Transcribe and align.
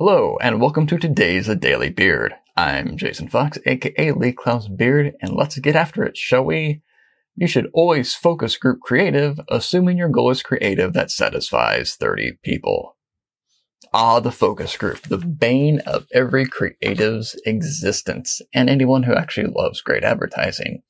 Hello, 0.00 0.38
and 0.40 0.60
welcome 0.60 0.86
to 0.86 0.96
today's 0.96 1.48
A 1.48 1.56
Daily 1.56 1.90
Beard. 1.90 2.32
I'm 2.56 2.96
Jason 2.96 3.26
Fox, 3.26 3.58
aka 3.66 4.12
Lee 4.12 4.30
Clow's 4.30 4.68
Beard, 4.68 5.14
and 5.20 5.32
let's 5.32 5.58
get 5.58 5.74
after 5.74 6.04
it, 6.04 6.16
shall 6.16 6.44
we? 6.44 6.82
You 7.34 7.48
should 7.48 7.68
always 7.74 8.14
focus 8.14 8.56
group 8.56 8.78
creative, 8.80 9.40
assuming 9.48 9.98
your 9.98 10.08
goal 10.08 10.30
is 10.30 10.40
creative 10.40 10.92
that 10.92 11.10
satisfies 11.10 11.96
30 11.96 12.38
people. 12.44 12.96
Ah, 13.92 14.20
the 14.20 14.30
focus 14.30 14.76
group, 14.76 15.02
the 15.02 15.18
bane 15.18 15.80
of 15.80 16.06
every 16.14 16.46
creative's 16.46 17.34
existence, 17.44 18.40
and 18.54 18.70
anyone 18.70 19.02
who 19.02 19.16
actually 19.16 19.52
loves 19.52 19.80
great 19.80 20.04
advertising. 20.04 20.84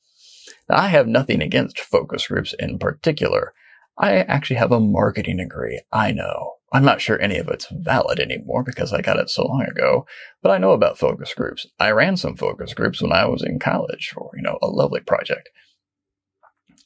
Now, 0.68 0.76
I 0.76 0.88
have 0.88 1.06
nothing 1.08 1.40
against 1.40 1.80
focus 1.80 2.26
groups 2.26 2.54
in 2.58 2.78
particular. 2.78 3.54
I 3.96 4.16
actually 4.16 4.56
have 4.56 4.70
a 4.70 4.78
marketing 4.78 5.38
degree. 5.38 5.80
I 5.90 6.12
know. 6.12 6.57
I'm 6.72 6.84
not 6.84 7.00
sure 7.00 7.20
any 7.20 7.38
of 7.38 7.48
it's 7.48 7.66
valid 7.70 8.20
anymore 8.20 8.62
because 8.62 8.92
I 8.92 9.00
got 9.00 9.18
it 9.18 9.30
so 9.30 9.46
long 9.46 9.62
ago, 9.62 10.06
but 10.42 10.50
I 10.50 10.58
know 10.58 10.72
about 10.72 10.98
focus 10.98 11.32
groups. 11.34 11.66
I 11.78 11.90
ran 11.90 12.16
some 12.16 12.36
focus 12.36 12.74
groups 12.74 13.00
when 13.00 13.12
I 13.12 13.26
was 13.26 13.42
in 13.42 13.58
college 13.58 14.10
for, 14.12 14.30
you 14.36 14.42
know, 14.42 14.58
a 14.60 14.66
lovely 14.66 15.00
project. 15.00 15.48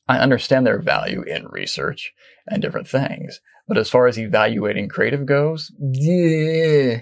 I 0.08 0.18
understand 0.18 0.66
their 0.66 0.80
value 0.80 1.22
in 1.22 1.46
research 1.48 2.12
and 2.46 2.62
different 2.62 2.88
things, 2.88 3.40
but 3.66 3.78
as 3.78 3.90
far 3.90 4.06
as 4.06 4.18
evaluating 4.18 4.88
creative 4.88 5.26
goes, 5.26 5.72
yeah. 5.80 7.00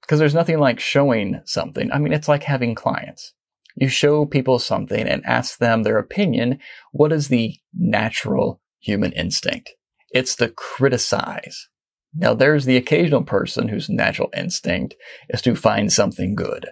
Because 0.00 0.18
there's 0.18 0.34
nothing 0.34 0.58
like 0.58 0.80
showing 0.80 1.42
something. 1.44 1.92
I 1.92 1.98
mean, 1.98 2.14
it's 2.14 2.28
like 2.28 2.44
having 2.44 2.74
clients. 2.74 3.34
You 3.76 3.88
show 3.88 4.24
people 4.24 4.58
something 4.58 5.06
and 5.06 5.24
ask 5.26 5.58
them 5.58 5.82
their 5.82 5.98
opinion. 5.98 6.58
What 6.92 7.12
is 7.12 7.28
the 7.28 7.54
natural 7.74 8.60
human 8.80 9.12
instinct? 9.12 9.70
It's 10.10 10.36
to 10.36 10.48
criticize. 10.48 11.68
Now 12.14 12.34
there's 12.34 12.64
the 12.64 12.76
occasional 12.76 13.22
person 13.22 13.68
whose 13.68 13.88
natural 13.88 14.30
instinct 14.36 14.94
is 15.28 15.42
to 15.42 15.54
find 15.54 15.92
something 15.92 16.34
good. 16.34 16.68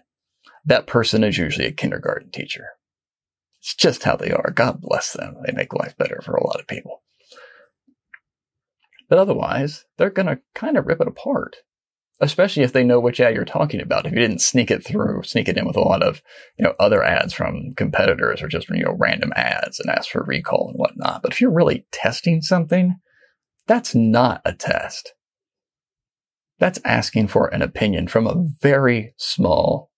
That 0.64 0.86
person 0.86 1.22
is 1.22 1.38
usually 1.38 1.66
a 1.66 1.72
kindergarten 1.72 2.30
teacher. 2.30 2.68
It's 3.60 3.74
just 3.74 4.04
how 4.04 4.16
they 4.16 4.30
are. 4.30 4.50
God 4.54 4.80
bless 4.80 5.12
them. 5.12 5.36
They 5.44 5.52
make 5.52 5.74
life 5.74 5.96
better 5.96 6.20
for 6.24 6.34
a 6.34 6.46
lot 6.46 6.60
of 6.60 6.66
people. 6.66 7.02
But 9.08 9.18
otherwise, 9.18 9.84
they're 9.98 10.10
going 10.10 10.26
to 10.26 10.40
kind 10.54 10.76
of 10.76 10.86
rip 10.86 11.00
it 11.00 11.08
apart. 11.08 11.56
Especially 12.18 12.62
if 12.62 12.72
they 12.72 12.82
know 12.82 12.98
which 12.98 13.20
ad 13.20 13.34
you're 13.34 13.44
talking 13.44 13.80
about. 13.80 14.06
If 14.06 14.12
you 14.12 14.18
didn't 14.18 14.40
sneak 14.40 14.70
it 14.70 14.82
through, 14.82 15.22
sneak 15.24 15.48
it 15.48 15.58
in 15.58 15.66
with 15.66 15.76
a 15.76 15.80
lot 15.80 16.02
of, 16.02 16.22
you 16.58 16.64
know, 16.64 16.74
other 16.80 17.04
ads 17.04 17.34
from 17.34 17.74
competitors 17.76 18.42
or 18.42 18.48
just, 18.48 18.70
you 18.70 18.84
know, 18.84 18.96
random 18.98 19.34
ads 19.36 19.78
and 19.78 19.90
ask 19.90 20.10
for 20.10 20.22
recall 20.22 20.68
and 20.68 20.78
whatnot. 20.78 21.22
But 21.22 21.32
if 21.32 21.42
you're 21.42 21.52
really 21.52 21.86
testing 21.92 22.40
something, 22.40 22.96
that's 23.66 23.94
not 23.94 24.42
a 24.44 24.52
test. 24.52 25.14
That's 26.58 26.80
asking 26.84 27.28
for 27.28 27.48
an 27.48 27.62
opinion 27.62 28.08
from 28.08 28.26
a 28.26 28.46
very 28.62 29.14
small 29.18 29.90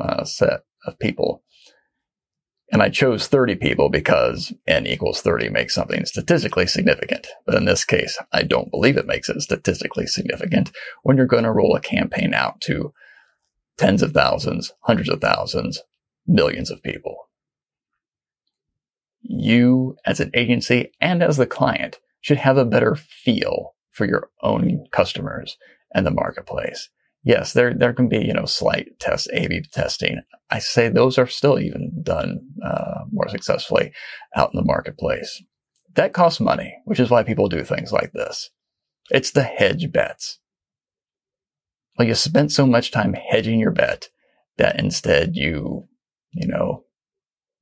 uh, 0.00 0.24
set 0.24 0.60
of 0.86 0.98
people. 0.98 1.42
And 2.70 2.82
I 2.82 2.88
chose 2.88 3.26
30 3.26 3.56
people 3.56 3.90
because 3.90 4.54
n 4.66 4.86
equals 4.86 5.20
30 5.20 5.50
makes 5.50 5.74
something 5.74 6.06
statistically 6.06 6.66
significant. 6.66 7.26
But 7.44 7.56
in 7.56 7.66
this 7.66 7.84
case, 7.84 8.18
I 8.32 8.44
don't 8.44 8.70
believe 8.70 8.96
it 8.96 9.06
makes 9.06 9.28
it 9.28 9.42
statistically 9.42 10.06
significant 10.06 10.72
when 11.02 11.18
you're 11.18 11.26
going 11.26 11.44
to 11.44 11.52
roll 11.52 11.76
a 11.76 11.80
campaign 11.80 12.32
out 12.32 12.62
to 12.62 12.94
tens 13.76 14.02
of 14.02 14.12
thousands, 14.12 14.72
hundreds 14.80 15.10
of 15.10 15.20
thousands, 15.20 15.82
millions 16.26 16.70
of 16.70 16.82
people. 16.82 17.28
You 19.20 19.96
as 20.06 20.20
an 20.20 20.30
agency 20.32 20.92
and 20.98 21.22
as 21.22 21.36
the 21.36 21.46
client 21.46 21.98
should 22.22 22.38
have 22.38 22.56
a 22.56 22.64
better 22.64 22.96
feel 22.96 23.74
for 23.90 24.06
your 24.06 24.30
own 24.42 24.86
customers 24.90 25.58
and 25.94 26.06
the 26.06 26.10
marketplace. 26.10 26.88
Yes, 27.24 27.52
there 27.52 27.72
there 27.72 27.92
can 27.92 28.08
be 28.08 28.18
you 28.18 28.32
know 28.32 28.46
slight 28.46 28.98
test 28.98 29.28
A/B 29.32 29.64
testing. 29.72 30.22
I 30.50 30.58
say 30.58 30.88
those 30.88 31.18
are 31.18 31.26
still 31.26 31.58
even 31.58 31.92
done 32.02 32.40
uh, 32.64 33.04
more 33.12 33.28
successfully 33.28 33.92
out 34.34 34.50
in 34.52 34.58
the 34.58 34.66
marketplace. 34.66 35.42
That 35.94 36.14
costs 36.14 36.40
money, 36.40 36.74
which 36.84 36.98
is 36.98 37.10
why 37.10 37.22
people 37.22 37.48
do 37.48 37.62
things 37.62 37.92
like 37.92 38.12
this. 38.12 38.50
It's 39.10 39.30
the 39.30 39.42
hedge 39.42 39.92
bets. 39.92 40.40
Well, 41.98 42.08
you 42.08 42.14
spent 42.14 42.50
so 42.50 42.66
much 42.66 42.90
time 42.90 43.14
hedging 43.14 43.60
your 43.60 43.70
bet 43.70 44.08
that 44.56 44.78
instead 44.78 45.36
you, 45.36 45.88
you 46.32 46.48
know, 46.48 46.84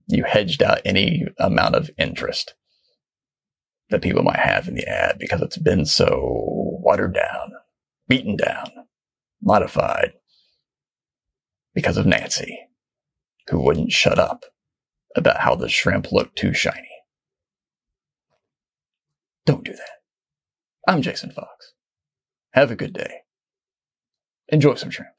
you 0.06 0.24
hedged 0.24 0.62
out 0.62 0.80
any 0.84 1.24
amount 1.38 1.74
of 1.74 1.90
interest 1.98 2.54
that 3.90 4.02
people 4.02 4.22
might 4.22 4.38
have 4.38 4.68
in 4.68 4.74
the 4.74 4.88
ad 4.88 5.18
because 5.18 5.42
it's 5.42 5.58
been 5.58 5.84
so 5.84 6.08
watered 6.82 7.14
down, 7.14 7.52
beaten 8.08 8.36
down, 8.36 8.70
modified 9.42 10.12
because 11.74 11.96
of 11.96 12.06
Nancy, 12.06 12.58
who 13.48 13.60
wouldn't 13.60 13.92
shut 13.92 14.18
up 14.18 14.44
about 15.16 15.40
how 15.40 15.54
the 15.54 15.68
shrimp 15.68 16.12
looked 16.12 16.36
too 16.36 16.54
shiny. 16.54 16.88
Don't 19.44 19.64
do 19.64 19.72
that. 19.72 19.90
I'm 20.86 21.02
Jason 21.02 21.30
Fox. 21.30 21.74
Have 22.52 22.70
a 22.70 22.76
good 22.76 22.92
day. 22.92 23.22
Enjoy 24.48 24.74
some 24.74 24.90
shrimp. 24.90 25.10